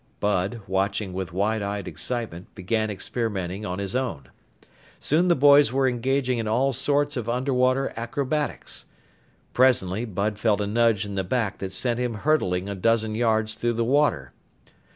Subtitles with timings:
[0.19, 4.29] Bud, watching with wide eyed excitement, began experimenting on his own.
[4.99, 8.85] Soon the boys were engaging in all sorts of underwater acrobatics.
[9.53, 13.53] Presently Bud felt a nudge in the back that sent him hurtling a dozen yards
[13.53, 14.33] through the water.